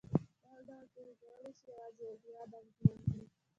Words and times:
دا 0.67 0.77
ډول 0.85 0.85
پېښې 0.93 1.13
کولای 1.19 1.51
شي 1.59 1.65
یوازې 1.71 2.01
یو 2.09 2.15
هېواد 2.23 2.49
اغېزمن 2.59 2.97
کړي. 3.07 3.21